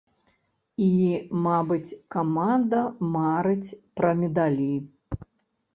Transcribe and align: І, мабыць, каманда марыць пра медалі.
І, 0.85 0.87
мабыць, 1.47 1.95
каманда 2.15 2.81
марыць 3.15 3.75
пра 4.01 4.11
медалі. 4.25 4.73